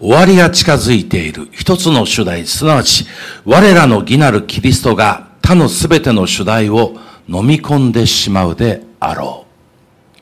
[0.00, 3.06] 終わりが近づいている一つの主題、すなわち、
[3.44, 6.96] 我らの義なるキリストが他のすべての主題を
[7.28, 10.20] 飲み込んでしまうであろう。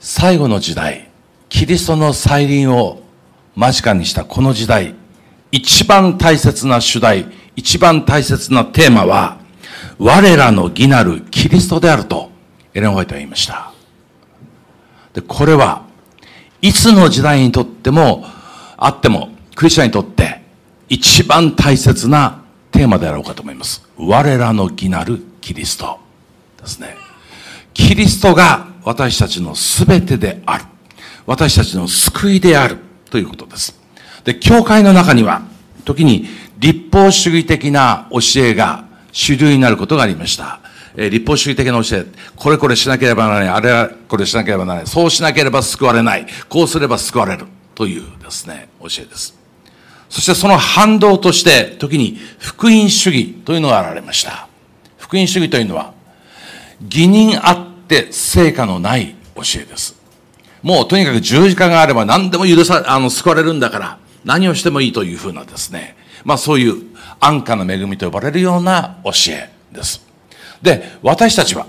[0.00, 1.10] 最後の時代、
[1.48, 3.02] キリストの再臨を
[3.54, 4.96] 間近にしたこの時代、
[5.52, 9.38] 一番大切な主題、一番大切なテーマは、
[9.98, 12.32] 我らの義なるキリストであると、
[12.74, 13.72] エレン・ホワイトは言いました。
[15.14, 15.84] で、これは、
[16.60, 18.24] いつの時代にとっても、
[18.84, 20.42] あっても、クリスチャンにとって
[20.88, 23.88] 一番大切なテーマであろうかと思います。
[23.96, 26.00] 我らの義なるキリスト
[26.60, 26.96] ですね。
[27.72, 30.64] キリストが私たちの全てである。
[31.26, 33.78] 私たちの救いであるということです。
[34.24, 35.42] で、教会の中には、
[35.84, 36.26] 時に
[36.58, 40.58] 立法主義的な教えが主流になることがありました。
[40.96, 47.46] えー、立法主義的な教え、これこれしなければならない、あれはこれしなければならない、そうしなければ救われない、こうすれば救われる。
[47.74, 49.38] というですね、教えです。
[50.08, 54.48] そしてその反動として、時に福音主義というのが現れました。
[54.98, 55.94] 福音主義というのは、
[56.82, 59.96] 義人あって成果のない教えです。
[60.62, 66.82] もうとにかく十字架があれば何でも許さ、あの、救われるんだから、何をしてもいいというふうなですね、まあそういう
[67.18, 70.06] 安価な恵みと呼ばれるような教えです。
[70.60, 71.66] で、私たちは、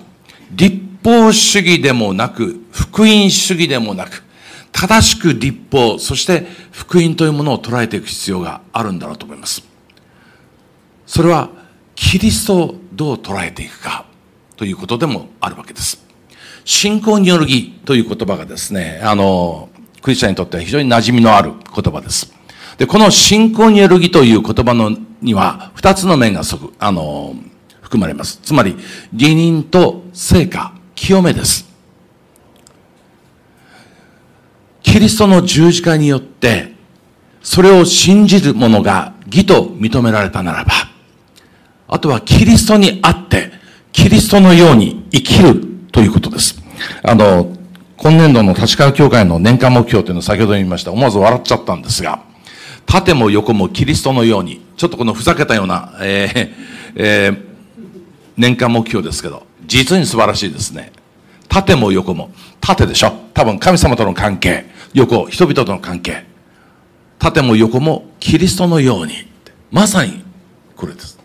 [0.52, 4.23] 立法主義でもなく、福音主義でもなく、
[4.73, 9.63] 正しく立法、そして福音というものを捉えていく必要があるんだろうと思います。
[11.05, 11.49] それは、
[11.95, 14.05] キリストをどう捉えていくか
[14.57, 16.03] ということでもあるわけです。
[16.66, 19.69] 信仰による義という言葉がですね、あの、
[20.01, 22.33] クリスチャンにとっては非常に馴染みのある言葉です。
[22.77, 27.35] で、この信仰による義という言葉のには、二つの面がそく、あの、
[27.81, 28.39] 含まれます。
[28.41, 28.75] つまり、
[29.13, 31.72] 義人と成果、清めです。
[34.94, 36.72] キリストの十字架によって、
[37.41, 40.72] それを信じる者が義と認められたならば、
[41.88, 43.50] あとはキリストにあって、
[43.91, 46.62] キリストのように生きるということです。
[47.01, 47.57] あの、
[47.97, 50.91] 今年度の立川教会の年間目標というのを先ほど言いました。
[50.91, 52.22] 思わず笑っちゃったんですが、
[52.85, 56.51] 縦も横もキリストのように、ちょっとこのふざけたような、えー
[56.97, 57.38] えー、
[58.38, 60.91] 年間目標ですけど、実に素晴らしいですね。
[61.50, 62.29] 縦も横も。
[62.62, 64.72] 縦でしょ多分神様との関係。
[64.94, 66.26] 横、人々との関係。
[67.20, 69.14] 縦も横もキリストのように。
[69.72, 70.24] まさに
[70.76, 71.20] これです。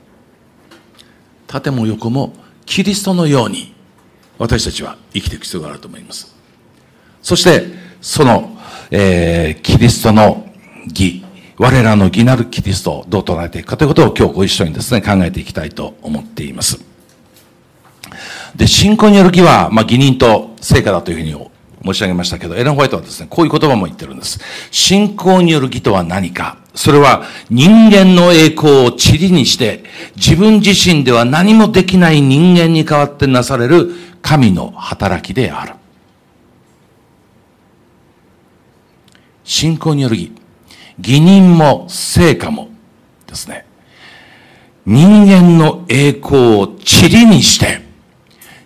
[1.46, 2.32] 縦も横も
[2.64, 3.74] キリストのように
[4.38, 6.34] 私たちは生きていく必要があると思います。
[7.22, 7.66] そして、
[8.00, 8.56] その、
[8.90, 10.48] えー、キリストの
[10.86, 11.24] 義、
[11.58, 16.80] 我らの義なるキリストをどう捉えていくかということを今日ご一緒にですね、考えていきたいと思っています。
[18.54, 21.47] で、信仰による義は、まあ、義人と成果だというふうに
[21.84, 24.40] 申し上げましたけど、エレン・ホワイトはですね、こういう言葉も言ってるんです。
[24.70, 29.82] 信仰による義とは何かそれは人間の栄光を塵にして、
[30.14, 33.90] 自分自身では何もできない人間に代わってなされる
[34.22, 35.74] 神の働きである。
[39.42, 40.32] 信仰による義。
[41.00, 42.68] 義人も成果も
[43.26, 43.66] ですね。
[44.86, 47.87] 人間の栄光を塵にして、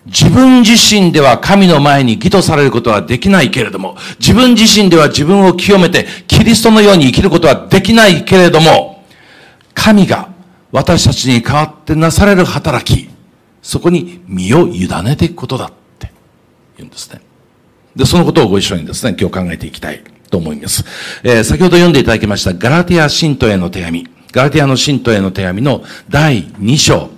[0.06, 9.04] 自分自身では神の前に義とされることはできないけれども、自分自身では自分を清めてキリストのように生きることはできないけれども、
[9.74, 10.28] 神が
[10.72, 13.08] 私たちに代わってなされる働き、
[13.62, 16.10] そこに身を委ねていくことだって
[16.76, 17.20] 言うんですね。
[17.94, 20.84] で、そのことをご一緒にですね、今日考えていきたいと思います。
[21.22, 27.10] えー、先ほど読んでいただきましたガラティア信徒への手紙、ガラティアの信徒への手紙の第2章、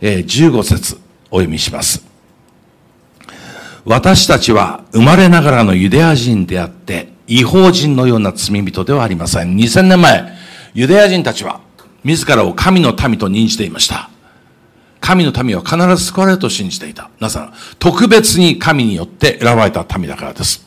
[0.00, 0.96] えー、15節
[1.30, 2.13] お読みします。
[3.84, 9.56] 私たちは生まれながらのユダヤ人であって、違法人のような罪人ではありません。
[9.56, 10.24] 2000年前、
[10.72, 11.60] ユダヤ人たちは
[12.02, 14.10] 自らを神の民と認じていました。
[15.00, 17.10] 神の民は必ず救われると信じていた。
[17.20, 20.66] なぜなら、特別に神によって選ばれた民だからです。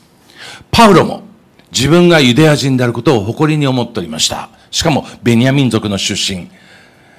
[0.70, 1.24] パウロも
[1.72, 4.48] 自分がユダヤ人であることを誇りに思っておりました。
[4.70, 6.48] しかも、ベニヤ民族の出身、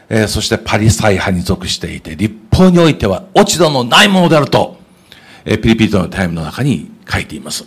[0.07, 4.78] えー、そしてパリサイ派に属していて、立法においては落ち度のないものであると
[5.45, 7.65] えピリピリとのタイムの中に書いています。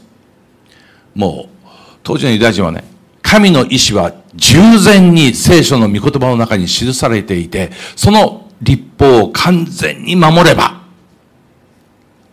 [1.14, 1.69] もう、
[2.02, 2.84] 当時のユダヤ人はね、
[3.22, 10.82] 神の意志は従前に聖書の御言葉の中に記されていて、その立法を完全に守れば、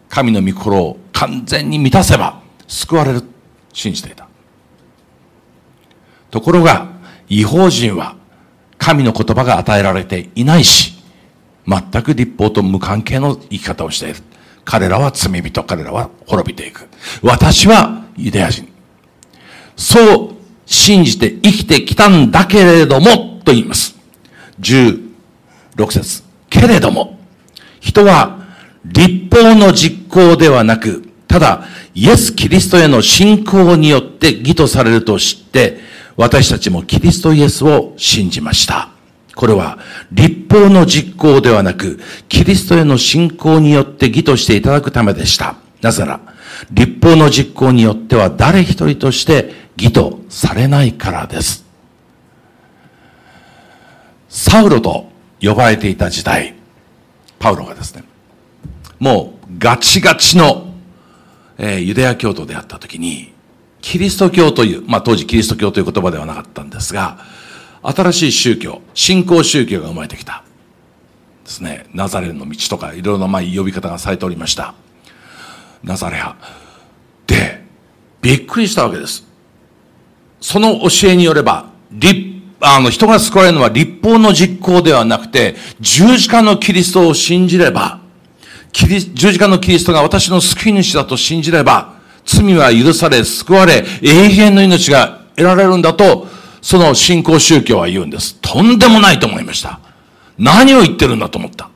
[0.10, 3.24] 神の御心を完全に満たせば、救われる、
[3.74, 4.28] 信じていた。
[6.32, 6.90] ところが、
[7.28, 8.16] 違法人は、
[8.78, 11.04] 神の言葉が与えられていないし、
[11.68, 14.22] 全く立法と無関係の生き方をしている。
[14.70, 16.88] 彼らは罪人、彼らは滅びていく。
[17.24, 18.72] 私はユダヤ人。
[19.76, 20.30] そう
[20.68, 23.98] 信じて生きてきたんだけれども、と言います。
[24.60, 25.02] 16
[25.92, 26.24] 節。
[26.52, 27.18] けれども、
[27.80, 28.46] 人は
[28.86, 31.64] 立法の実行ではなく、ただ、
[31.96, 35.80] イエス・キリストへの信仰によって義とされると知って、
[36.16, 38.90] 私たちもキリストイエスを信じました。
[39.40, 39.80] これは、
[40.12, 45.56] 立法の実行ではなく、キリストへの信仰によって義としていただくためでした。
[45.82, 46.20] なぜなら、
[46.72, 51.64] 立法の実行によっては誰一人として義とされないからです。
[54.28, 55.10] サウロと
[55.40, 56.54] 呼ばれていた時代、
[57.40, 58.04] パウロがですね、
[59.00, 60.74] もうガチガチの、
[61.58, 63.32] えー、ユダヤ教徒であった時に、
[63.80, 67.39] キリスト教という、まあ当時キリスト教という言葉ではなかったんですが、
[67.82, 70.44] 新しい宗教、信仰宗教が生まれてきた。
[71.44, 71.86] ですね。
[71.94, 74.76] ナザレルの道とかいろいろなまあ呼び方がされておりました。
[75.84, 76.38] ナザレ派。
[77.26, 77.64] で、
[78.22, 79.26] びっくりしたわけです。
[80.42, 88.02] その教えによれば、立、あの、人が救われるのは立法の実行ではなくて、十字架のキリストを信じれば、
[88.72, 91.96] キリ十字架のキリストが私の救い主だと信じれば、
[92.26, 96.28] 罪は許され、救われ、永遠の命が得られるんだと、
[96.62, 98.36] その信仰宗教は言うんです。
[98.42, 99.80] とんでもないと思いました。
[100.38, 101.70] 何を言ってるんだと思った。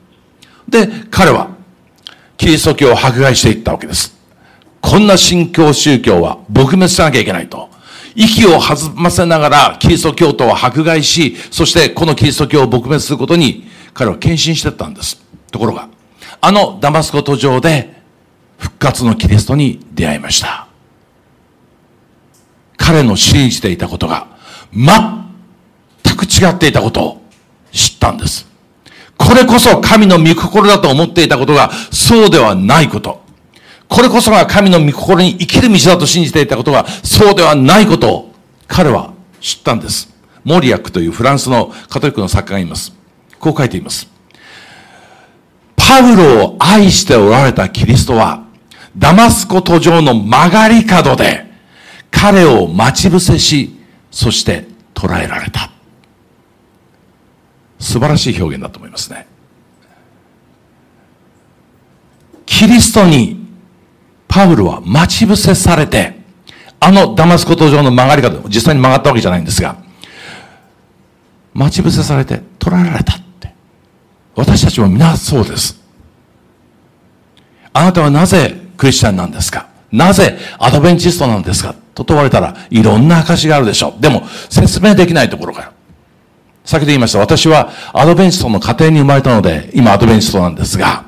[0.68, 1.50] で、彼は、
[2.36, 4.14] キリスト教を迫害していったわけです。
[4.80, 7.70] こんな信教宗教は撲滅しなきゃいけないと。
[8.14, 15.22] 息を弾ませながらキリスト教徒を迫害し、そしてこのキリスト教を撲滅することに彼は献身してったんです。
[15.50, 15.88] ところが、
[16.40, 17.94] あのダマスコ途上で
[18.58, 20.68] 復活のキリストに出会いました。
[22.76, 24.33] 彼の信じていたことが
[24.74, 27.22] 全く違っていたことを
[27.72, 28.46] 知ったんです。
[29.16, 33.22] これこそ神の御心だと思っていたことがそうではないこと。
[33.88, 38.32] これこそが神の御心に生きる道だと信じていたことがそうではないことを
[38.66, 40.12] 彼は知ったんです。
[40.42, 42.92] モリアックというフランスのカトリックの作家がいます。
[43.38, 44.08] こう書いています。
[45.76, 48.44] パウロを愛しておられたキリストは、
[48.96, 51.46] ダマスコ途上の曲がり角で
[52.10, 53.76] 彼を待ち伏せし、
[54.14, 54.64] そして
[54.94, 55.72] 捉えられた。
[57.80, 59.26] 素晴らしい表現だと思いますね。
[62.46, 63.44] キリストに
[64.28, 66.14] パウルは待ち伏せされて、
[66.78, 69.76] あのダマスコ途上の曲がり方、実際に曲がったわけじゃないんですが、
[71.52, 73.52] 待ち伏せされて捉えられたって。
[74.36, 75.82] 私たちも皆そうです。
[77.72, 79.68] あなたはなぜクリスチャンなんですか？
[79.90, 81.74] なぜアドベンチストなんですか？
[81.94, 84.02] と問われたらいろんな証があるでしょう。
[84.02, 85.70] でも説明できないところがある。
[86.64, 87.18] 先で言いました。
[87.18, 91.04] 私はアドベンチストの家庭に生まれたので、今アドベンチストなんですが、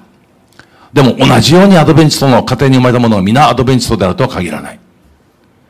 [0.93, 4.79] でも同じようにアドベンチストの家庭に生まれた者が皆アドベンチストであるとは限らない。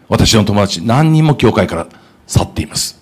[0.09, 1.87] 私の友達何人も教会から
[2.27, 3.01] 去っています。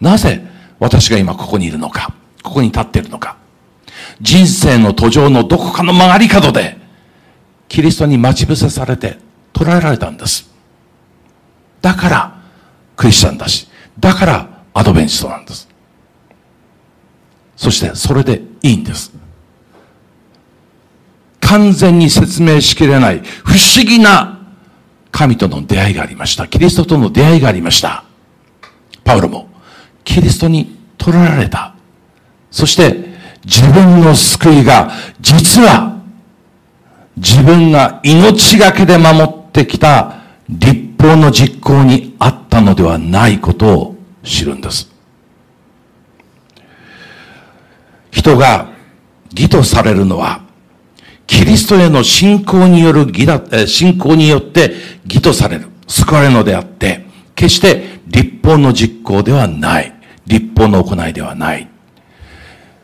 [0.00, 0.42] なぜ
[0.78, 2.12] 私が今ここにいるのか、
[2.42, 3.36] ここに立っているのか。
[4.20, 6.78] 人生の途上のどこかの曲がり角で
[7.68, 9.18] キリストに待ち伏せされて
[9.60, 10.50] 捕らえられたんです。
[11.82, 12.34] だから、
[12.96, 13.68] クリスチャンだし、
[13.98, 15.68] だから、アドベンチストなんです。
[17.56, 19.12] そして、それでいいんです。
[21.42, 24.40] 完全に説明しきれない不思議な
[25.10, 26.48] 神との出会いがありました。
[26.48, 28.04] キリストとの出会いがありました。
[29.04, 29.50] パウロも
[30.04, 31.74] キリストに取られた。
[32.50, 33.10] そして
[33.44, 34.90] 自分の救いが
[35.20, 36.00] 実は
[37.16, 44.90] 自分が命がけで守ってきた立法の実行にあったのではないことを知るんです。
[48.10, 48.68] 人が
[49.30, 50.42] 義とされるのは、
[51.26, 54.72] キリストへの信仰による義だ、信仰によって
[55.04, 59.94] 義とされる、救われるのであって、決して立法の実行ではない。
[60.26, 61.68] 立法の行いではない。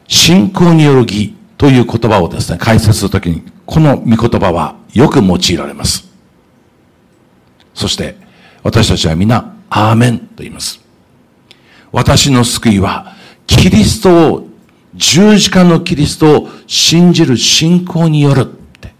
[0.08, 6.05] 信仰による義という言葉をですね、解説するときにこの御言葉はよく用いられます。
[7.76, 8.16] そして、
[8.62, 10.80] 私たちは皆、アーメンと言います。
[11.92, 13.14] 私の救いは、
[13.46, 14.48] キリストを、
[14.94, 18.94] 十字架のキリストを信じる信仰によるって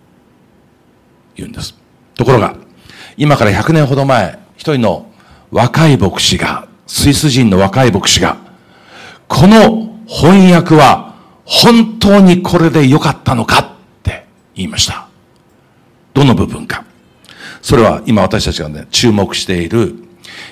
[1.35, 1.75] 言うんです。
[2.14, 2.54] ところが、
[3.16, 5.11] 今から100年ほど前、一人の
[5.50, 8.37] 若い牧師が、スイス人の若い牧師が、
[9.26, 11.16] この翻訳は
[11.47, 13.66] 本当にこれで良かったのかっ
[14.02, 15.09] て言いました。
[16.12, 16.86] どの部分か。
[17.66, 19.96] それは今私たちがね、注目している、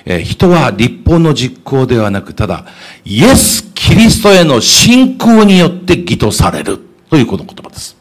[0.03, 2.65] えー、人は立法の実行ではなく、ただ、
[3.05, 6.77] イエス・キリストへの信仰によって義とされる
[7.09, 7.95] というこの言葉です。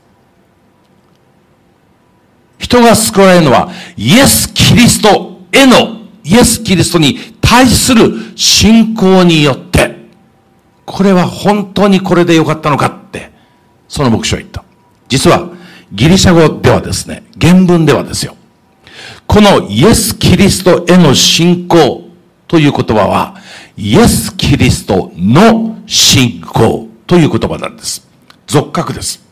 [2.58, 9.94] 人が救われるのは、イエス・キリストへのイエス・キリストに対する信仰によって、
[10.84, 13.30] これは本当にこれでよかったのかって、
[13.86, 14.64] その牧師は言った。
[15.08, 15.50] 実は、
[15.92, 18.34] ギリシャ語ではですね、原文ではですよ。
[19.26, 22.08] このイエス・キリストへの信仰
[22.46, 23.36] という言葉は、
[23.76, 28.06] イエス・キリストの信仰という言葉なんです。
[28.46, 29.24] 俗格です。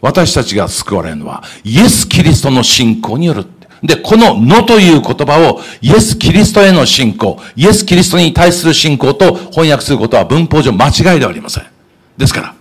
[0.00, 3.46] 私たちが救われるのは、イエス・キリストの信仰による。
[3.82, 11.66] で、こののという言葉をイエス・キリストへの信仰、イエス・キリストに対する信仰と翻訳することは文法上間違いではありません。
[12.16, 12.54] ですから、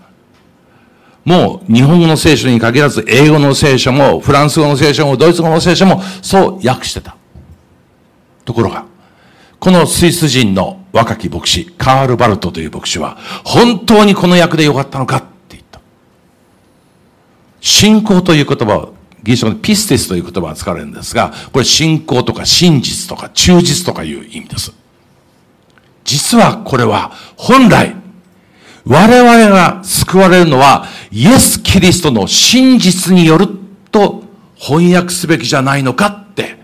[1.27, 7.17] もう日本語の聖書に限らず英語の聖書もフランス語の聖書もドイツ語の聖書もそう訳してた。
[8.45, 8.85] ところが、
[9.59, 15.81] このスイス人の若き牧師、カール・バルトという牧師は、本当にこの役でよかったのかって言った。
[17.59, 24.71] 信仰という言葉を、ギリシャ語でピステスという言葉が使われるんですが、これ信仰とか真実とか忠実とかいう意味です。
[26.05, 27.97] 実はこれは本来、
[28.87, 33.47] 我々が救われるのはイエス・キリストの真実による
[33.91, 34.23] と
[34.55, 36.57] 翻訳すべきじゃないのかって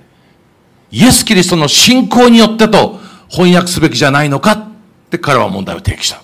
[0.92, 3.00] イエス・キリストの信仰によってと
[3.30, 4.68] 翻訳すべきじゃないのかっ
[5.10, 6.22] て彼は問題を提起した。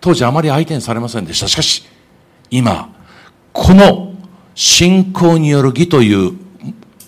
[0.00, 1.48] 当時あまり相手にされませんでした。
[1.48, 1.84] しかし、
[2.50, 2.92] 今、
[3.52, 4.14] この
[4.54, 6.32] 信仰による義という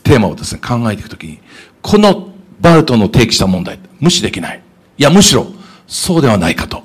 [0.04, 1.40] テーマをですね、考えていくときに、
[1.82, 2.28] この
[2.60, 4.62] バルトの提起した問題、無視できない。
[4.96, 5.46] いや、むしろ、
[5.86, 6.82] そうではないかと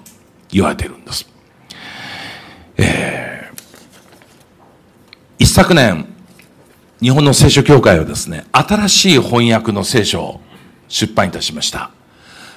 [0.49, 1.29] 言われているんです。
[2.77, 6.05] えー、一昨年、
[7.01, 10.41] 日本の聖書協会はですね、新しい翻訳の聖書を
[10.87, 11.91] 出版いたしました。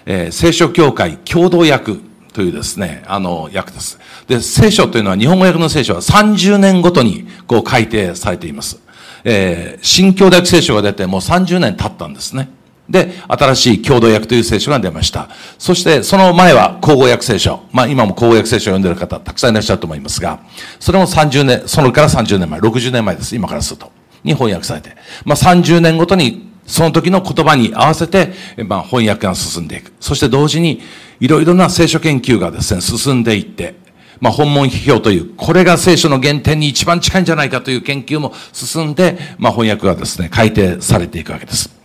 [0.07, 1.97] えー、聖書協会共同訳
[2.33, 3.99] というですね、あの、訳です。
[4.27, 8.81] で、聖書というのは、日本語訳の聖書は30年ごとに、こう改定されています。
[9.25, 12.49] えー、新共同訳聖書が出てもう30年経ったんですね。
[12.93, 15.31] で、新しい共同訳という聖書が出ました。
[15.59, 17.63] そして、その前は口語訳聖書。
[17.73, 20.41] まあ、今も口語訳聖書を読んでる方、たくさんいらっしゃると思いますが、
[20.79, 23.35] それも30年、それから30年前、60年前です。
[23.35, 23.91] 今からすると。
[24.23, 24.95] に翻訳されて、
[25.25, 28.33] まあ、30年ごとにその時の言葉に合わせて、
[28.67, 29.93] まあ、翻訳が進んでいく。
[29.99, 30.81] そして同時に、
[31.19, 33.75] いろいろな聖書研究がですね、進んでいって、
[34.21, 41.82] まあ、本文批評という、これが聖書の原点に一番近いんじゃないかという研究も進んで、まあ、翻訳がですね、改定されていくわけです。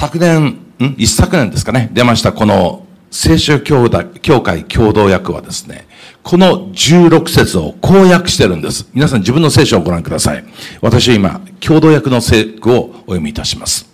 [0.00, 0.46] 昨年、
[0.78, 0.94] ん？
[0.96, 5.86] 一昨年ですかね、出ましたこの聖書協会共同訳はですね、
[6.22, 8.88] この16節をこう訳してるんです。
[8.94, 10.44] 皆さん自分の聖書をご覧ください。
[10.80, 13.92] 私は今、共同訳の聖句をお読みいたします。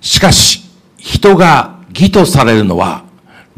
[0.00, 0.62] しかし、
[0.96, 3.04] 人が義とされるのは、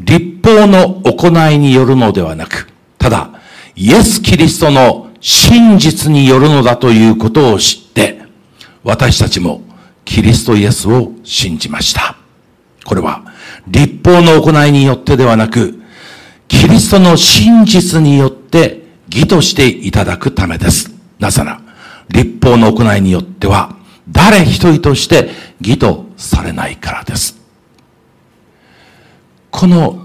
[0.01, 2.67] 立法の行いによるのではなく、
[2.97, 3.29] ただ、
[3.73, 8.19] イエス・キリストの真実によるのだということを知って、
[8.83, 9.61] 私たちも
[10.05, 12.15] キリストイエスを信じました。
[12.85, 13.23] これは、
[13.67, 15.81] 立法の行いによってではなく、
[16.47, 20.93] キリストの真実によって義としていただくためです。
[21.19, 21.61] なぜなら、
[22.09, 23.75] 立法の行いによっては、
[24.09, 27.37] 誰一人として義とされないからです。
[29.49, 30.01] この、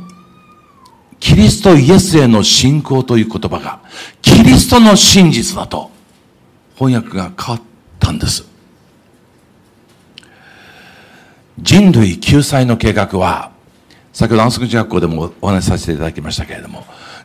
[1.18, 3.80] キリストイエスへの信仰という言葉が、
[4.22, 5.90] キリストの真実だと、
[6.76, 7.64] 翻訳が変わっ
[7.98, 8.49] たんです。
[11.62, 13.52] 人類救済の計画は、
[14.12, 16.84] 先ほど安息学校でもお話しさせていただきましたけれども、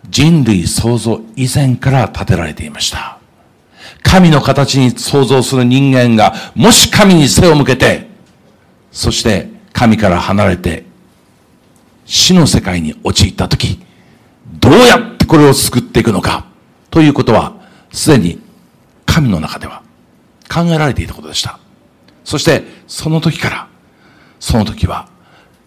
[0.10, 3.18] 人類創造以前から建てられていました。
[4.04, 8.08] 神の形に創造する人間が、もし神に背を向けて、
[8.92, 10.86] そして神から離れて、
[12.06, 13.80] 死の世界に陥ったとき、
[14.60, 16.46] どうやってこれを救っていくのか、
[16.92, 17.56] ということは、
[17.92, 18.40] すでに
[19.06, 19.82] 神の中では
[20.54, 21.60] 考えられていたことでした。
[22.24, 23.68] そして、その時から、
[24.40, 25.10] その時は、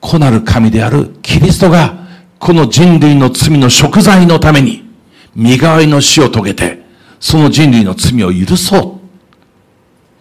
[0.01, 2.07] 子なる神であるキリストが、
[2.39, 4.89] この人類の罪の贖罪のために、
[5.35, 6.83] 身代わりの死を遂げて、
[7.21, 9.09] その人類の罪を許そう、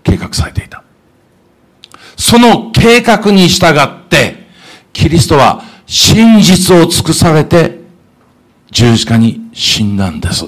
[0.03, 0.83] 計画されていた。
[2.15, 4.47] その計画に従って、
[4.93, 7.79] キリストは真実を尽くされて、
[8.71, 10.45] 十字架に死んだんです。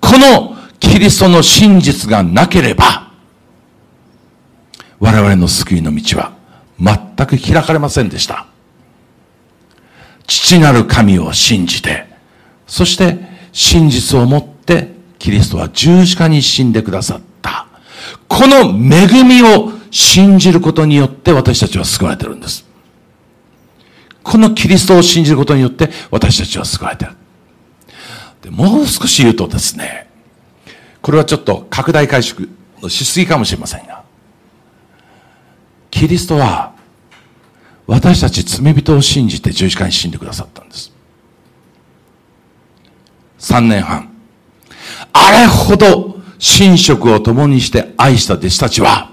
[0.00, 3.09] このキリストの真実がなければ、
[5.00, 6.34] 我々の救いの道は
[6.78, 8.46] 全く開かれませんでした。
[10.26, 12.06] 父なる神を信じて、
[12.66, 13.18] そして
[13.52, 14.88] 真実をもって
[15.18, 17.66] キリストは十字架に死んでくださった。
[18.28, 22.64] この恵みを信じることによって私たちは救われてるんです。
[24.22, 27.12] このキリストを信じることによって私たちは救われてる。
[28.42, 30.08] でもう少し言うとですね、
[31.02, 32.48] これはちょっと拡大解釈
[32.88, 33.99] しすぎかもしれませんが、
[36.00, 36.72] キリストは
[37.86, 40.90] 私たち罪人を信じて十字架に死んでくださったんです。
[43.38, 44.08] 3年半。
[45.12, 49.10] あれほど寝食を共にして愛した弟子たちは、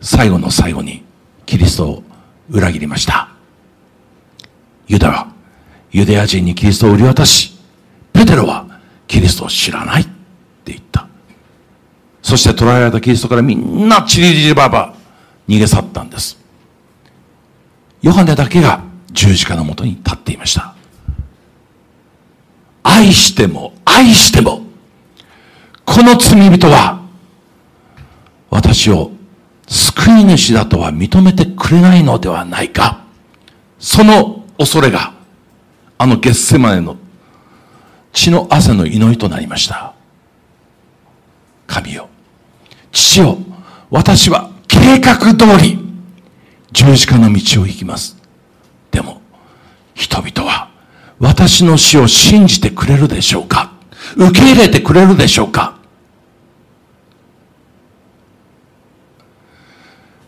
[0.00, 1.04] 最後の最後に
[1.46, 2.02] キリストを
[2.50, 3.28] 裏切りました。
[4.88, 5.32] ユダは
[5.92, 7.56] ユダヤ人にキリストを売り渡し、
[8.12, 11.06] ペテロはキリストを知らないって言った。
[12.20, 14.95] そして捕らえられたキリストからみんなチリリリババ
[15.48, 16.38] 逃げ去ったんです。
[18.02, 20.74] ヨハネだけが十字架のもとに立っていました。
[22.82, 24.60] 愛しても愛しても、
[25.86, 27.00] この罪人は、
[28.50, 29.10] 私を
[29.66, 33.04] 救い主だとは認めてくれないのではないか。
[33.78, 35.14] その恐れが、
[35.96, 36.96] あのゲッセマネの
[38.12, 39.94] 血の汗の祈りとなりました。
[41.66, 42.08] 神よ、
[42.92, 43.38] 父よ、
[43.90, 45.78] 私は計画通り
[46.72, 48.16] 十字架の道を行きます。
[48.90, 49.20] でも、
[49.94, 50.70] 人々は
[51.18, 53.72] 私の死を信じてくれるでしょうか？
[54.16, 55.78] 受け入れてくれるでしょうか？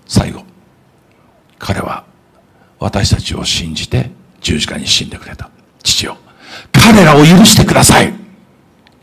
[0.07, 0.45] 最後、
[1.59, 2.05] 彼は
[2.79, 5.51] 私たちを信じて十字架に死んでくれた。
[5.83, 6.17] 父よ、
[6.73, 8.15] 彼らを許してください。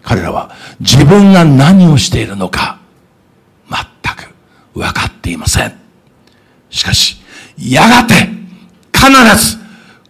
[0.02, 2.75] 彼らは自分が何をしているのか
[4.76, 5.74] 分かっていません。
[6.70, 7.22] しかし、
[7.58, 8.14] やがて
[8.94, 9.58] 必ず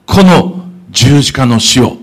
[0.05, 1.97] この十字架の死を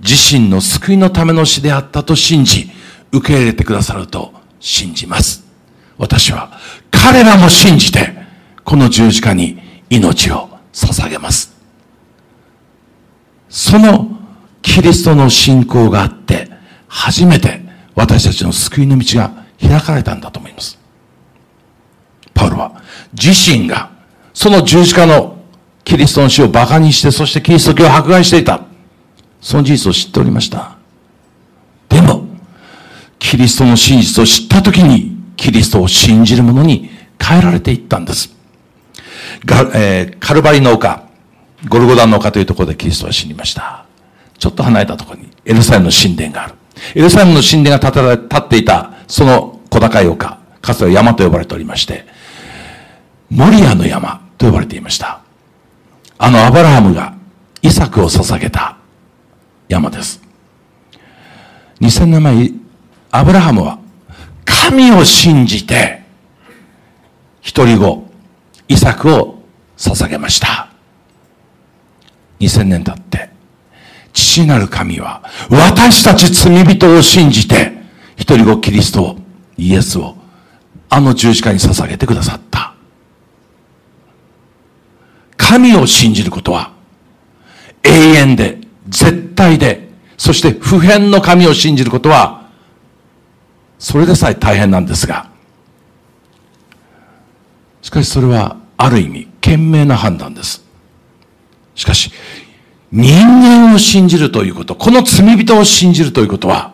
[0.00, 2.70] 自身の救いのための死であったと信じ、
[3.12, 5.44] 受け入れてくださると信じます。
[5.98, 6.58] 私は
[6.90, 8.14] 彼らも信じて、
[8.64, 9.58] この十字架に
[9.90, 11.54] 命を捧げます。
[13.48, 14.10] その
[14.62, 16.50] キリストの信仰があって、
[16.88, 17.60] 初めて
[17.94, 20.78] 私たちの救いの道が開かれたんだと思います。
[22.36, 23.90] パウロは自身が
[24.36, 25.36] その十字架の
[25.82, 28.60] キリストの死を馬鹿にして、そしてキリスト教を迫害していた。
[29.40, 30.76] その事実を知っておりました。
[31.88, 32.26] でも、
[33.18, 36.90] キリストの真実を知ったときに、キリストを信じる者に
[37.22, 38.34] 変えられていったんです。
[39.44, 41.04] がえー、カルバリの丘、
[41.68, 43.86] ゴルゴダの丘というところでキリストは死にました。
[44.38, 46.54] ちょっと離れたところにエルサレムの神殿がある。
[46.94, 52.15] エルサレムの神殿が建てられ、立っていた、その小高い丘、かつては山と呼ばれておりまして、
[53.30, 55.20] モリアの山と呼ばれていました。
[56.18, 57.14] あのアブラハムが
[57.62, 58.76] イサクを捧げた
[59.68, 60.22] 山です。
[61.80, 62.50] 2000年前、
[63.10, 63.78] アブラハムは
[64.44, 66.02] 神を信じて、
[67.42, 68.06] 一人子、
[68.68, 69.42] イサクを
[69.76, 70.68] 捧げました。
[72.40, 73.30] 2000年経って、
[74.12, 77.72] 父なる神は、私たち罪人を信じて、
[78.16, 79.16] 一人子キリストを、
[79.58, 80.16] イエスを、
[80.88, 82.75] あの十字架に捧げてくださった。
[85.48, 86.72] 神を信じることは、
[87.84, 92.48] 永遠で、絶対で、そして普遍の神を信じることは、
[93.78, 95.30] それでさえ大変なんですが、
[97.80, 100.64] しかしそれは、ある意味、賢明な判断です。
[101.76, 102.10] しかし、
[102.90, 106.72] 人間を信じるということ、この罪人を信じるということは、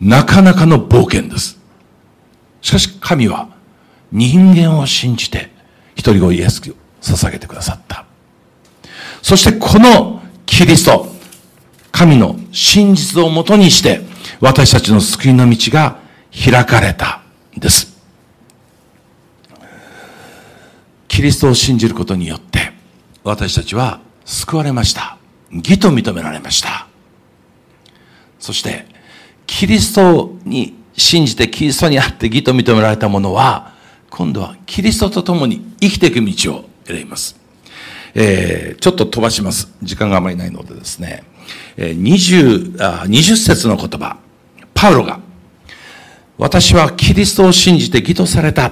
[0.00, 1.60] なかなかの冒険です。
[2.60, 3.48] しかし神は
[4.10, 5.50] 人間を信じて
[5.94, 6.60] 一人子イエス
[7.02, 8.06] 捧げてくださった。
[9.20, 11.06] そしてこのキリスト、
[11.90, 14.00] 神の真実をもとにして、
[14.40, 15.98] 私たちの救いの道が
[16.32, 17.22] 開かれた
[17.56, 17.92] んです。
[21.08, 22.72] キリストを信じることによって、
[23.22, 25.18] 私たちは救われました。
[25.50, 26.86] 義と認められました。
[28.40, 28.86] そして、
[29.46, 33.72] キリストに信じてキリストにあって義と認められた者は、
[34.10, 37.36] 今度はキリストと共に生きていく道を選びます。
[38.14, 39.72] えー、ちょっと飛ばします。
[39.82, 41.24] 時間があまりないのでですね。
[41.76, 44.18] えー、20, あ20節の言葉。
[44.74, 45.20] パウロが、
[46.38, 48.70] 私はキリストを信じて義とされた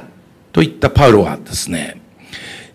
[0.53, 2.01] と言ったパウロはですね、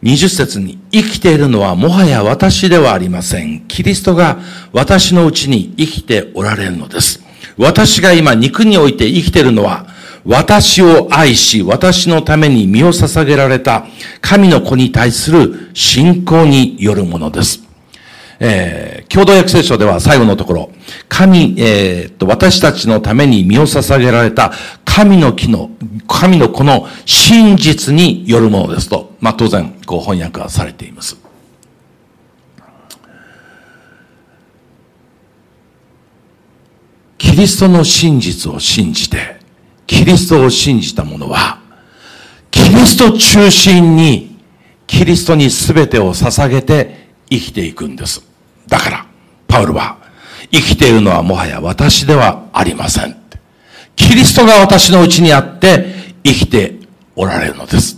[0.04, 3.62] 20節に生きているのはもはや私ではありません。
[3.68, 4.40] キリストが
[4.72, 7.24] 私のうちに生きておられるのです。
[7.58, 9.88] 私が今肉において生きているのは
[10.26, 13.86] 私を愛し、私のために身を捧げられた
[14.22, 17.64] 神の子に対する信仰によるものです。
[18.40, 20.72] えー、共同訳聖書では最後のところ、
[21.08, 24.52] 神、えー、と、私たちのために身を捧げられた
[24.84, 25.70] 神の木の、
[26.08, 31.18] 神の子の真実によるものですと、まあ当然、こう翻訳はされています。
[37.18, 39.35] キリストの真実を信じて、
[39.88, 41.60] キリストを信じた者は、
[42.52, 44.38] キリスト中心に、
[44.88, 48.24] キリストに全てを捧げて生きていくんです。
[48.68, 49.06] だから、
[49.48, 49.98] パウルは、
[50.52, 53.16] 生きているのはもはや私ではありません。
[53.96, 56.76] キリストが私のうちにあって生きて
[57.16, 57.98] おられるのです。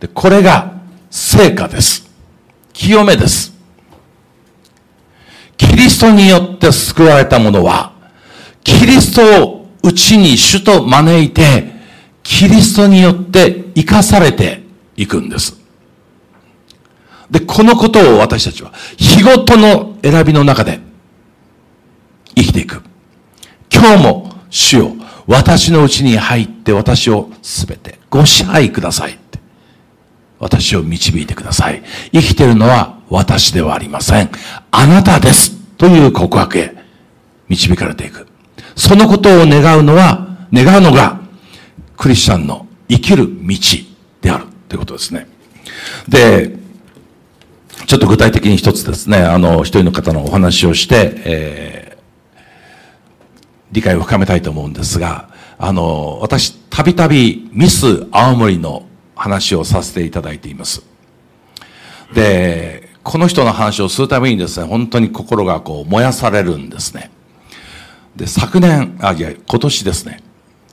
[0.00, 0.74] で、これが
[1.10, 2.08] 成果です。
[2.72, 3.52] 清めです。
[5.56, 7.92] キリストによって救われた者は、
[8.62, 11.72] キリストをうちに主と招いて、
[12.22, 14.62] キリストによって生かされて
[14.96, 15.58] いくんです。
[17.30, 20.80] で、このことを私たちは、日ごとの選びの中で
[22.34, 22.82] 生きていく。
[23.72, 24.92] 今日も主よ、
[25.26, 29.38] 私のうちに入って私をすべてご支配くださいって。
[30.38, 31.82] 私を導いてください。
[32.12, 34.30] 生きてるのは私ではありません。
[34.70, 35.56] あなたです。
[35.76, 36.74] という告白へ
[37.48, 38.27] 導かれていく。
[38.78, 41.20] そのことを願うのは、願うのが、
[41.96, 43.56] クリスチャンの生きる道
[44.22, 45.26] であるということですね。
[46.08, 46.56] で、
[47.86, 52.40] ちょっと具体的に一つですね、あの、一人の方のお話をして、えー、
[53.72, 58.86] 理解を深めたいと思うんですが、あの、私、たびたびミス青森の
[59.16, 60.84] 話をさせていただいています。
[62.14, 67.10] で、この人の話をするためにですね、本当に心がこう燃やされるんですね。
[68.18, 70.20] で、昨年、あ、いや、今年ですね、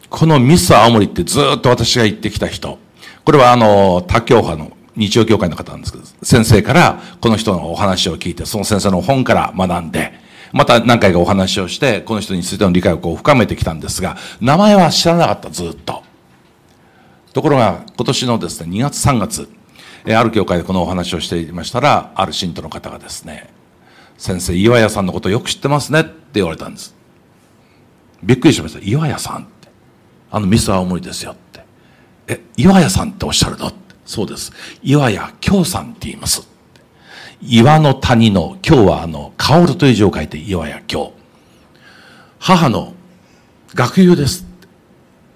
[0.09, 2.79] このミス青森ってずっと私が言ってきた人、
[3.23, 10.13] これはあの、他教派の日曜教会の方なんですけど、先生からこの人のお話を聞いて、その先生の本から学んで、
[10.53, 16.01] また何回かお話をして、この人についての理解をこう深めてきたんですが、名前は知らなかった、ずっと。
[17.31, 19.47] ところが、今年のですね、2月3月、
[20.07, 23.53] えある教会でこのお話をしていましたら、ある信徒の方がですね、
[24.17, 26.94] 先生、岩屋さんのことよく知ってますねって言われたんです。
[28.25, 28.79] びっくりしました。
[28.83, 29.69] 岩屋さんって。
[30.31, 31.63] あのミス青森ですよって。
[32.27, 33.71] え、岩屋さんっておっしゃるの
[34.05, 34.51] そうです。
[34.83, 36.47] 岩屋京さんって言います。
[37.41, 41.13] 岩の谷の今日はあの、薫という字を書いて岩屋京。
[42.39, 42.93] 母の
[43.73, 44.45] 学友です。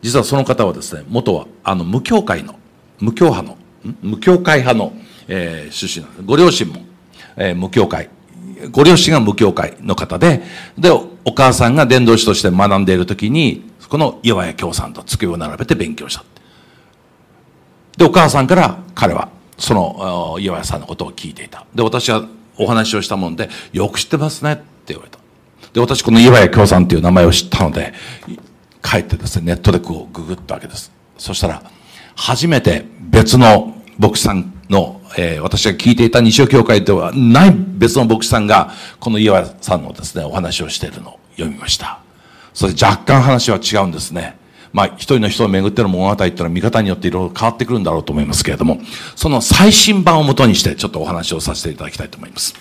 [0.02, 2.56] 実はその方はですね、元はあの無教会の、
[2.99, 3.58] 無教派の、
[4.02, 4.93] 無教会派の、
[5.28, 6.25] えー、出身なんです。
[6.25, 6.82] ご両親も、
[7.36, 8.10] えー、無教会。
[8.72, 10.43] ご両親が無教会の方で、
[10.78, 16.24] で、お母さんが伝道師として学んでいるときに、この岩屋京さんと机を並べて勉強した。
[17.98, 21.65] で、お母さんから彼は、その岩屋さんのことを聞いていた。
[21.74, 22.26] で、私は
[22.58, 25.19] お話をしたもんで、よく知ってますねって言われた。
[25.74, 27.93] で、私この岩屋京さんっていう名前を知ったので、
[28.82, 30.91] 帰ってですね、ネットでこうググったわけです。
[31.17, 31.63] そしたら、
[32.15, 42.00] 初めて別の牧師さんの、えー、私が聞いていた西尾教会ではない別の牧師さんが、この岩さんのですね、お話をしているのを読みました。
[42.54, 44.38] それ若干話は違うんですね。
[44.72, 48.80] まあ、一人の人を巡っての物語っていうのは見方によっていろいろ変わってくるんだろうと思いますけれども、
[49.15, 52.54] その最新版をもとにしてちょっとお話をさせていただきたいと思います。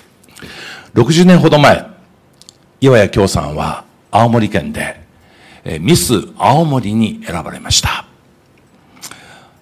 [0.94, 1.86] 60年ほど前、
[2.80, 5.00] 岩谷京さんは青森県で、
[5.64, 8.06] えミス青森に選ばれました。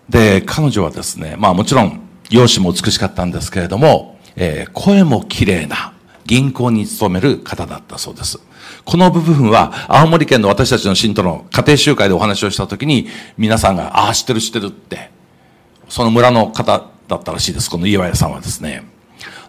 [0.09, 5.93] で、彼女はですね、まあもちろん、容姿も美しかったんですけれども、えー、声も綺麗な
[6.27, 8.39] 銀行に勤める方だったそうです。
[8.85, 13.09] この部分は、青森県の私たちの信徒の家庭集会でお話をしたときに、
[13.39, 15.11] 皆さんが、ああ、知ってる知ってるって、
[15.89, 17.71] その村の方だったらしいです。
[17.71, 18.85] この岩屋さんはですね。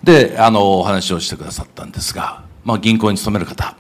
[0.03, 3.75] で、あの、お話をしてくださったんですが、まあ銀行に勤める方。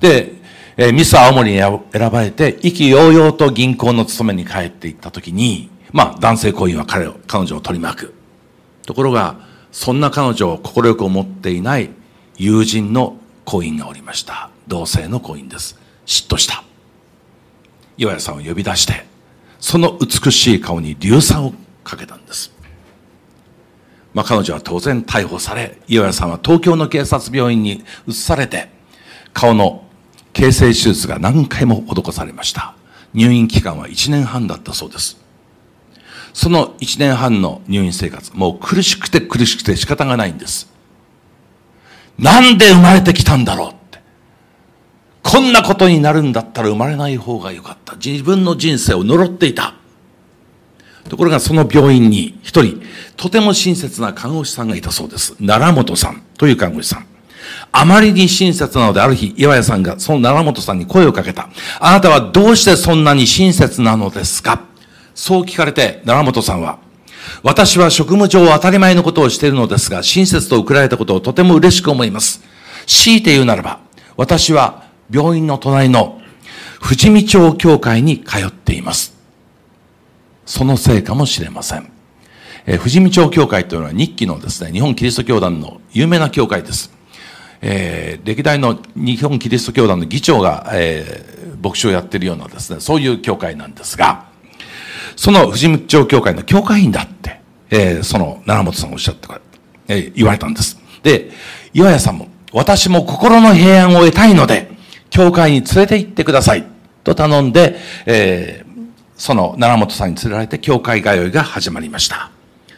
[0.00, 0.34] で、
[0.76, 8.14] えー、ミス青森に選ばれて、意気揚々と銀行の勤めに帰っていったときに、まあ、男性行員は彼を、彼女を取り巻く。
[8.86, 9.40] ところが、
[9.70, 11.90] そんな彼女を快く思っていない
[12.36, 14.50] 友人の行員がおりました。
[14.68, 15.78] 同性の行員です。
[16.06, 16.62] 嫉妬した。
[17.96, 19.06] 岩屋さんを呼び出して、
[19.60, 21.52] その美しい顔に硫酸を
[21.84, 22.52] かけたんです。
[24.14, 28.68] まあ、彼女は当然逮捕され、岩屋さんは東京の警察病院に移されて、
[29.32, 29.84] 顔の
[30.32, 32.74] 形成手術が何回も施されました。
[33.14, 35.18] 入院期間は1年半だったそうです。
[36.32, 40.70] その1年半の入院生活、もう苦しくて苦しくて仕方がないんです。
[42.18, 44.00] なんで生まれてきたんだろうって。
[45.22, 47.96] こんなことになるんだったら生まれない方がよかった。
[47.96, 49.74] 自分の人生を呪っていた。
[51.08, 52.80] ところがその病院に一人、
[53.16, 55.34] とても親切な看護師さんがいたそうです。
[55.36, 57.06] 奈良本さんという看護師さん。
[57.72, 61.48] あまりに親切なので、ある日、岩屋さんがその奈良本さんに声をかけた。
[61.80, 64.62] あなたはどうしてそんなに親切なのですか？
[65.14, 66.78] そう聞かれて、奈良本さんは、
[67.42, 72.42] 私は職務上当たり前のことをしているのですが、親切と送られたことをとても嬉しく思います。
[72.86, 73.80] 強いて言うならば、
[74.16, 76.20] 私は病院の隣の
[76.82, 79.14] 富士見町教会に通っています。
[80.44, 81.90] そのせいかもしれません。
[82.66, 86.92] えー、富士見町教会というのは日記のですね、日本キリスト教団の有名な教会です。
[87.60, 94.31] えー、歴代の日本キリスト教団の議長が、えー、牧師をやっているようなですね、そういう教会なんですが、
[95.16, 99.40] その富士町教会の教会員だって、えー、その奈良本さんおっしゃってくれ、
[99.88, 100.78] えー、言われたんです。
[101.02, 101.30] で、
[101.72, 104.70] 岩屋さんも、私も心の平安を得たいので、
[105.10, 106.66] 教会に連れて行ってください。
[107.04, 108.72] と頼んで、えー、
[109.16, 112.30] その奈良本さんに連れられて教会通いが始まりました。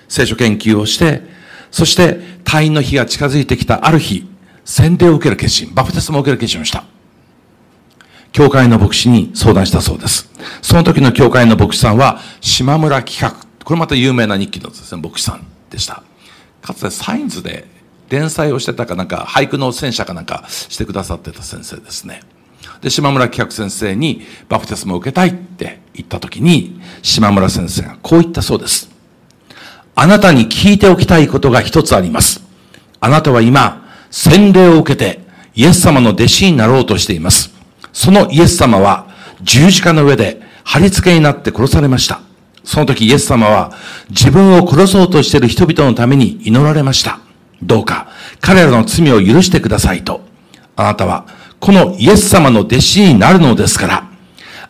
[0.09, 1.23] 聖書研究をして、
[1.71, 4.29] そして退院の日が近づいてきたある日、
[4.65, 6.85] 洗礼を受ける決心、バプテスマを受ける決心をした。
[8.35, 10.29] 教会の牧師に相談したそうです。
[10.61, 13.47] その時の教会の牧師さんは、島村企画。
[13.65, 16.03] これまた有名な日記のですね、牧師さんでした。
[16.61, 17.69] かつてサインズで
[18.09, 22.23] 連載をしてたかなんか、俳句の戦車かなんかしてくださってた先生ですね。
[22.81, 28.91] で、島村企画先生にバプテスマを受けたいって言った時に、島村先生がこう言ったそうです。
[29.95, 32.43] あなたに聞いておきたいことが一つあります。
[32.99, 35.21] あなたは今、洗礼を受けて、
[35.55, 37.54] イエス様の弟子になろうとしています。
[37.95, 39.07] そのイエス様は、
[39.41, 42.21] 十字架の上で貼り付けになって殺されました。
[42.65, 43.73] その時イエス様は、
[44.11, 47.21] 自分を殺そうとしている人々のために祈られました。
[47.63, 48.09] どうか、
[48.41, 50.23] 彼らの罪を許してくださいと。
[50.77, 51.27] あなたは、
[51.61, 54.09] このイエス様の弟子になるのですから、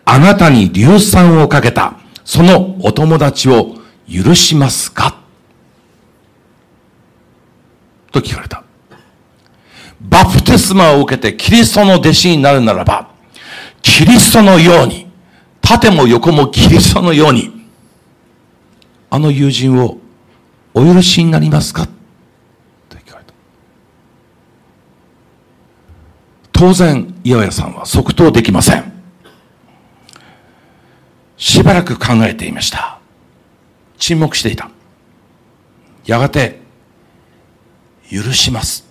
[0.04, 5.16] あなたに硫酸をかけた、そのお友達を許しますか？
[8.12, 8.62] と聞かれた。
[10.00, 13.13] バプテスマを受けてキリストの弟子になるならば、
[13.85, 15.07] キリストのように、
[15.61, 17.68] 縦も横もキリストのように、
[19.11, 19.99] あの友人を
[20.73, 21.87] お許しになりますか？
[22.88, 23.35] と聞かれた。
[26.51, 28.92] 当然、岩屋さんは即答できません。
[31.37, 32.99] しばらく考えていました。
[33.99, 34.70] 沈黙していた。
[36.07, 36.59] やがて、
[38.11, 38.88] 許します。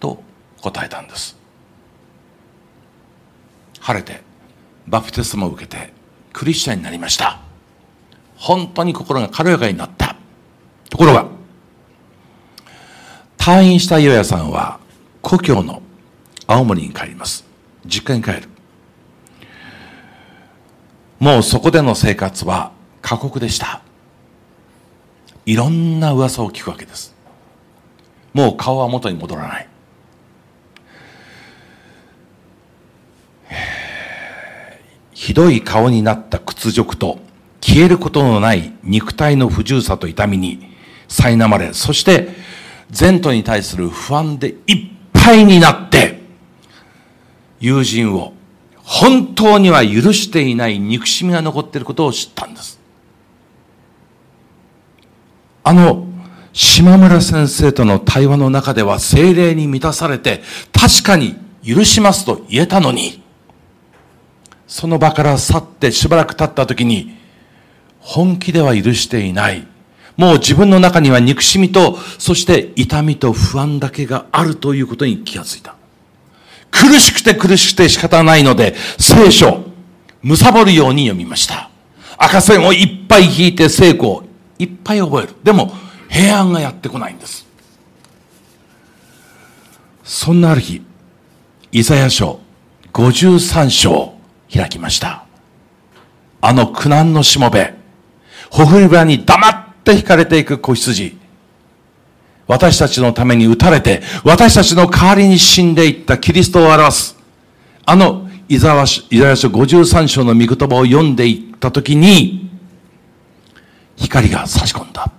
[0.00, 0.22] と
[0.62, 1.36] 答えたんです。
[3.82, 4.22] 晴れて、
[4.86, 5.92] バプテスマを受けて、
[6.32, 7.40] クリスチャンになりました。
[8.36, 10.14] 本当に心が軽やかになった。
[10.88, 11.26] ところが、
[13.36, 14.78] 退院した岩屋さんは、
[15.20, 15.82] 故郷の
[16.46, 17.44] 青森に帰ります。
[17.84, 18.48] 実家に帰る。
[21.18, 23.82] もうそこでの生活は過酷でした。
[25.44, 27.14] いろんな噂を聞くわけです。
[28.32, 29.68] もう顔は元に戻らない。
[35.22, 37.20] ひどい顔になった屈辱と
[37.60, 40.74] 消えることのない肉体の不自由さと痛みに
[41.06, 42.30] 苛まれ、そして
[42.98, 46.18] 前途に対する不安でいっぱいになって、
[47.60, 48.32] 友人を
[48.78, 52.80] 本当には許していない憎しみが残っていることを知ったんです。
[55.62, 56.04] あの、
[56.52, 63.21] 島村先生との対話の中では精霊に満たされて、確かに許しますと言えたのに、
[64.72, 67.14] その場から去ってしばらく経った時に、
[68.00, 69.66] 本気では許していない。
[70.16, 75.76] もう自分の中には憎しみと、そして痛みと不安だけがあるということに気がついた。
[76.70, 79.62] 苦しくて苦しくて仕方ないので、聖書、
[80.24, 81.68] 貪るように読みました。
[82.16, 84.24] 赤線をいっぱい引いて聖句を
[84.58, 85.34] いっぱい覚える。
[85.44, 85.70] でも、
[86.08, 87.46] 平安がやってこないんです。
[90.02, 90.80] そんなある日、
[91.72, 92.40] イザヤ書
[92.94, 94.21] 53章
[94.52, 95.24] 開きました。
[96.40, 97.74] あの苦難のしもべ、
[98.50, 101.16] ほふり場に黙って引かれていく子羊、
[102.46, 107.16] 私たちのために打たれて、私たちの代わりに死んでいったキリストを表す、
[107.86, 109.02] あのイザヤ書
[109.48, 112.50] 53章の御言葉を読んでいったときに、
[113.96, 115.10] 光が差し込んだ。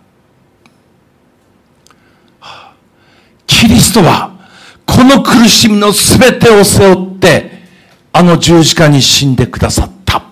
[3.48, 4.32] キリストは、
[4.86, 7.53] この苦しみのすべてを背負って、
[8.14, 10.24] あの十字架に死んでくださった。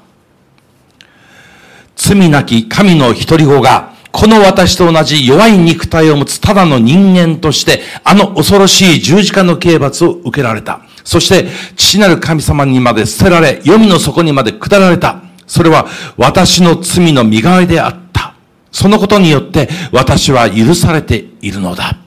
[1.95, 10.81] 罪なき神の一人子が、この私と同じ弱い肉体を持つただの人間として、あの恐ろしい十字架の刑罰を受けられた。
[11.03, 15.21] そして、父なる神様にまで捨てられ、黄泉の底にまで下られた。
[15.47, 18.35] それは私の罪の身代わりであった。
[18.71, 21.97] そのことによって私は許されているのだ。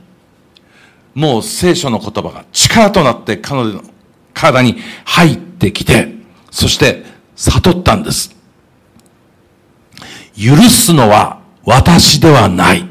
[1.15, 3.94] もう聖書の言葉が力となって彼女の
[4.35, 6.13] 体に入ってきて、
[6.51, 7.05] そして
[7.37, 8.35] 悟ったんです。
[10.37, 12.87] 許すのは私ではない。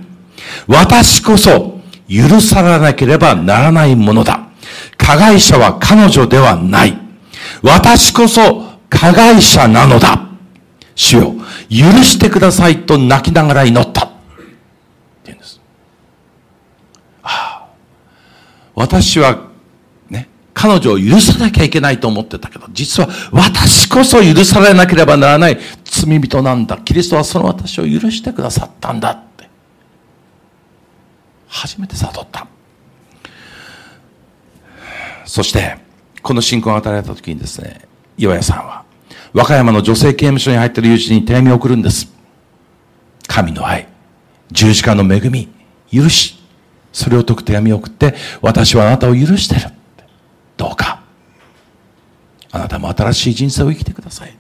[0.67, 1.79] 私こそ
[2.09, 4.47] 許さなければならないものだ。
[4.97, 6.97] 加害者は彼女ではない。
[7.61, 10.27] 私こそ加害者なのだ。
[10.95, 11.33] 主よ、
[11.69, 14.05] 許してくださいと泣きながら祈った。
[14.05, 14.13] って
[15.25, 15.59] 言うんです。
[17.23, 17.67] ああ
[18.75, 19.52] 私は、
[20.63, 26.77] 彼女を許さなきゃいけないと思ってたけど、実は私こそ許されなければならない罪人なんだ。
[26.77, 29.49] キリストはその私を許してくださったんだって。
[31.49, 32.47] 初めて悟った。
[35.25, 35.75] そして、
[36.21, 37.81] この信仰が与えられた時にですね、
[38.17, 38.85] 岩屋さんは、
[39.33, 42.07] 和歌山の女性刑務所に入っている友人に手紙を送るんです。
[43.27, 43.89] 神の愛、
[44.49, 45.49] 十字架の恵み、
[45.91, 46.41] 許し、
[46.93, 49.82] それを解く手紙を送って、私はあなたを許してる。
[50.63, 51.01] どうか、
[52.51, 54.33] あなたも新しい人生を生きてください。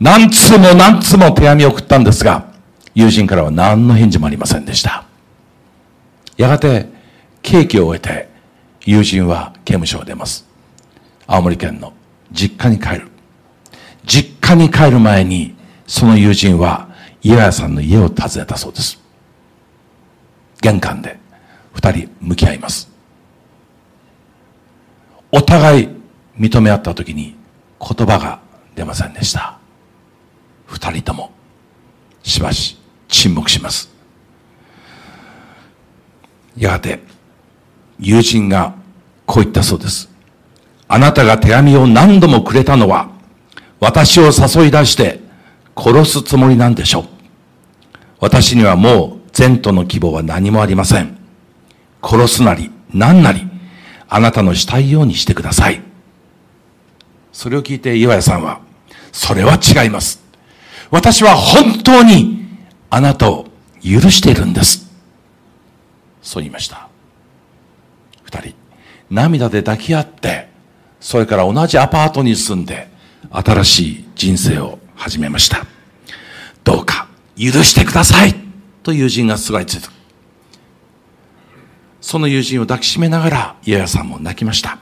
[0.00, 2.50] 何通も何通も手紙を送ったんですが、
[2.94, 5.04] 友人からは何の返事もありませんでした。
[6.38, 6.88] やがて、
[7.42, 8.30] 刑期を終えて、
[8.86, 10.46] 友人は刑務所を出ます。
[11.26, 11.92] 青森県の
[12.32, 13.08] 実家に帰る。
[14.06, 15.54] 実家に帰る前に、
[15.86, 16.88] その友人は、
[17.22, 18.98] 岩屋さんの家を訪ねたそうです。
[20.62, 21.18] 玄関で
[21.74, 22.89] 二人向き合います。
[25.32, 25.88] お互い
[26.38, 27.36] 認め合った時に
[27.80, 28.40] 言葉が
[28.74, 29.58] 出ませんでした。
[30.66, 31.32] 二人とも
[32.22, 33.90] しばし沈黙します。
[36.56, 37.00] やがて
[37.98, 38.74] 友人が
[39.26, 40.10] こう言ったそうです。
[40.88, 43.10] あなたが手紙を何度もくれたのは、
[43.78, 45.20] 私を誘い出して
[45.76, 47.04] 殺すつもりなんでしょう。
[48.18, 51.16] 私にはもう善との希望は何もありません。
[52.02, 53.46] 殺すなり何なり、
[54.10, 55.80] あなたのしたいようにしてください。
[57.32, 58.60] それを聞いて岩屋さんは、
[59.12, 60.20] それは違います。
[60.90, 62.48] 私は本当に
[62.90, 63.46] あなたを
[63.82, 64.90] 許しているんです。
[66.22, 66.88] そう言いました。
[68.24, 68.54] 二人、
[69.10, 70.48] 涙で抱き合って、
[71.00, 72.90] それから同じアパートに住んで、
[73.30, 75.64] 新しい人生を始めました。
[76.64, 77.06] どうか、
[77.38, 78.34] 許してください
[78.82, 79.99] と友人がすがりついた。
[82.00, 84.78] その友人を抱きしめながら、家屋さんも泣きました。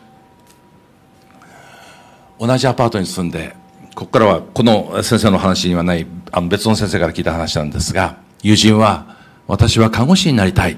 [2.38, 3.57] 同じアパートに住んで、
[3.94, 9.16] ここからはこの先生の話にはない、あの別の先生から聞いた話なんですが、友人は、
[9.48, 10.76] 私は看護師になりたい。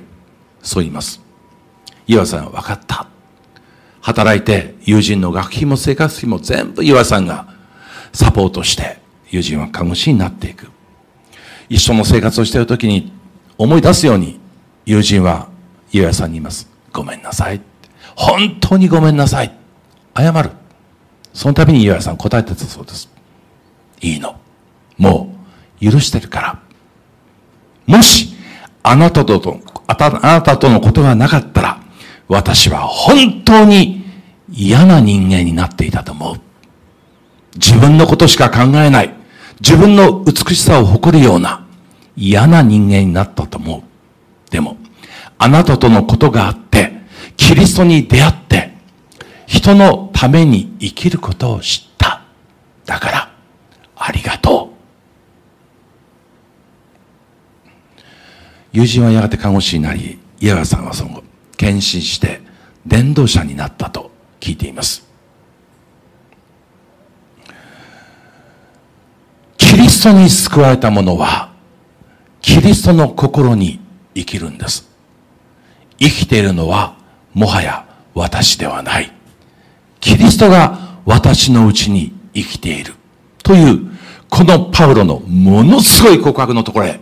[0.62, 1.20] そう言います。
[2.06, 3.06] 岩さんは分かった。
[4.00, 7.48] 働いて友人の学費も生活費も全部岩さんが
[8.12, 8.98] サポートして
[9.28, 10.68] 友人は看護師になっていく。
[11.68, 13.12] 一緒の生活をしている時に
[13.58, 14.40] 思い出すように
[14.86, 15.49] 友人は
[15.92, 16.68] 岩屋さんに言います。
[16.92, 17.60] ごめんなさい。
[18.16, 19.54] 本当にごめんなさい。
[20.16, 20.50] 謝る。
[21.32, 23.08] その度に岩屋さん答えてたそうです。
[24.00, 24.36] いいの。
[24.98, 25.34] も
[25.80, 26.58] う許してるから。
[27.86, 28.34] もし
[28.82, 31.80] あなたとあなたとのことがなかったら
[32.28, 34.04] 私は本当に
[34.48, 36.40] 嫌な人間になっていたと思う。
[37.56, 39.14] 自分のことしか考えない。
[39.60, 41.66] 自分の美しさを誇るような
[42.16, 43.82] 嫌な人間になったと思う。
[44.50, 44.76] でも、
[45.42, 46.92] あなたとのことがあって、
[47.36, 48.72] キリストに出会って、
[49.46, 52.22] 人のために生きることを知った。
[52.84, 53.32] だから、
[53.96, 54.70] ありがと
[57.96, 58.00] う。
[58.72, 62.40] 友人はやがて看護師になり、家川さんはその後、献身して
[62.86, 65.06] 伝道者になったと聞いています
[69.58, 71.52] キリストに救われた者は
[72.40, 73.78] キリストの心に
[74.14, 74.89] 生きるんです
[76.00, 76.96] 生きているのは
[77.32, 79.12] もはや私ではない
[80.00, 82.94] キリストが私のうちに生きている
[83.42, 83.90] という
[84.28, 87.00] このパウロのものすごい告白のところへ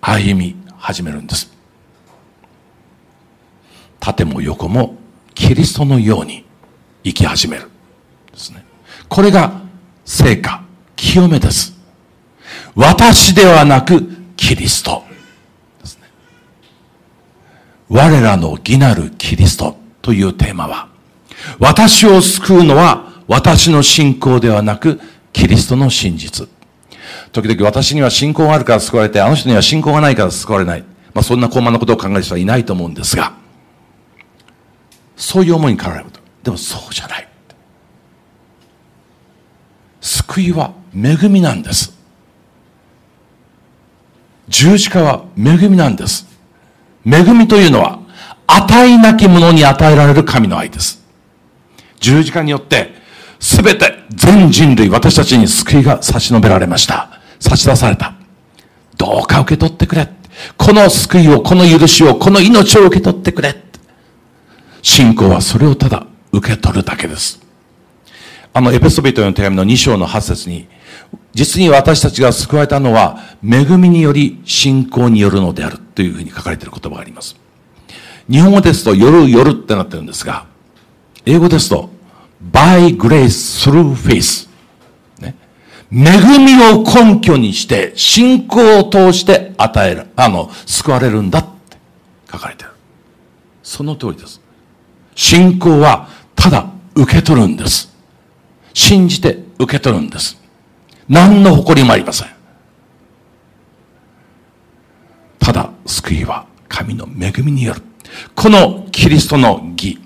[0.00, 1.52] 歩み始めるんです
[4.02, 4.96] 縦も横も
[5.34, 6.44] キリストのように
[7.04, 7.70] 生き始める。
[8.32, 8.64] ですね。
[9.08, 9.62] これが
[10.04, 10.62] 成果、
[10.96, 11.72] 清めです。
[12.74, 14.02] 私ではなく
[14.36, 15.04] キリスト。
[17.92, 20.88] 我らの義なるキリストというテーマは、
[21.58, 24.98] 私を救うのは私の信仰ではなく
[25.34, 26.48] キリストの真実。
[27.32, 30.84] 時々私には信仰があるから救われて、あの人には信仰がないから救われない。
[31.12, 33.34] まあそんな高慢なことを考える人はいないと思うんですが、
[35.14, 36.18] そういう思いに駆られると。
[36.44, 37.28] でもそうじゃない。
[40.00, 41.94] 救いは恵みなんです。
[44.48, 46.31] 十字架は恵みなんです。
[47.04, 48.00] 恵みというのは、
[48.46, 51.02] 与えなき者に与えられる神の愛です。
[52.00, 52.94] 十字架によって、
[53.40, 57.20] すべて全人類、私たちに救いが差し伸べられました。
[57.40, 58.14] 差し出された。
[58.96, 60.08] どうか受け取ってくれ。
[60.56, 63.56] この救いを、この許しを、この命を受け取ってくれ。
[64.82, 67.40] 信仰はそれをただ受け取るだけです。
[68.52, 70.68] あの、エペソビトの手紙の2章の8節に、
[71.34, 77.36] 実に私たちが救われたのは、恵みにより信仰によるのであるというふうに書かれている言葉があります。
[78.30, 80.46] 日本語ですと、夜夜ってなってるんですが、
[81.24, 81.90] 英語ですと、
[82.52, 84.48] by grace through faith。
[85.20, 85.34] ね。
[85.90, 91.78] 恵みを根拠にして、信仰を通して与える、あの、救われるんだって
[92.30, 92.70] 書かれてる。
[93.62, 94.40] その通りです。
[95.14, 97.90] 信仰は、ただ受け取るんです。
[98.74, 100.41] 信じて受け取るんです。
[101.08, 102.28] 何の誇りもありません。
[105.38, 107.82] ただ、救いは神の恵みによる。
[108.34, 109.98] このキリストの義、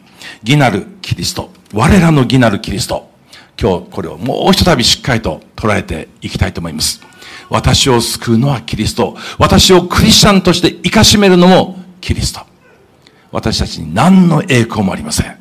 [0.43, 3.11] 義なるキリスト、我らの義なるキリスト、
[3.61, 7.01] 今日これをもう一度しっかりと捉えていきたいと思います。
[7.49, 9.17] 私を救うのはキリスト。
[9.39, 12.41] 私をクリスチャンとして生かしめるのもキリスト。
[13.31, 15.37] 私たちに何の栄光もありません。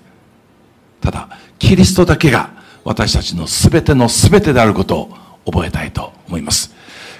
[1.02, 2.52] ただ、キリストだけが
[2.84, 6.74] 私たちの全ての全てであることを覚えたいと思います。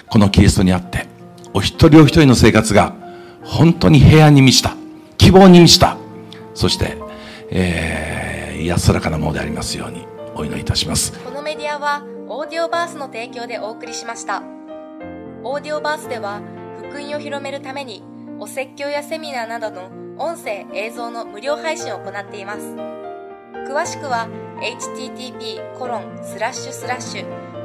[0.08, 1.06] このキリストにあって、
[1.54, 2.94] お一人お一人の生活が
[3.42, 4.76] 本当に平安に満ちた、
[5.18, 5.96] 希望に満ちた、
[6.54, 6.96] そして、
[7.50, 11.12] えー、安らかなものでありますようにお祈りいたします。
[11.12, 14.42] このメディアは、オーディオバースの提供でお送りしました。
[15.44, 16.40] オーディオバースでは、
[16.78, 18.02] 福音を広めるために、
[18.38, 22.74] お説教やセミナーなどの音声、映像の無料配信を行っています。
[23.68, 24.28] 詳しくは
[24.60, 27.45] http コロンスラッシュスラッシュ